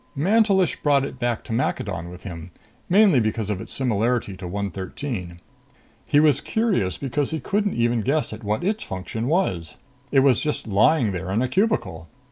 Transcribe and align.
"Mantelish 0.15 0.81
brought 0.81 1.05
it 1.05 1.19
back 1.19 1.43
to 1.43 1.53
Maccadon 1.53 2.09
with 2.09 2.23
him, 2.23 2.49
mainly 2.89 3.19
because 3.19 3.51
of 3.51 3.61
its 3.61 3.71
similarity 3.71 4.35
to 4.37 4.47
113. 4.47 5.39
He 6.07 6.19
was 6.19 6.41
curious 6.41 6.97
because 6.97 7.29
he 7.29 7.39
couldn't 7.39 7.75
even 7.75 8.01
guess 8.01 8.33
at 8.33 8.43
what 8.43 8.63
its 8.63 8.83
function 8.83 9.27
was. 9.27 9.77
It 10.11 10.21
was 10.21 10.41
just 10.41 10.65
lying 10.65 11.11
there 11.11 11.29
in 11.29 11.43
a 11.43 11.47
cubicle. 11.47 12.09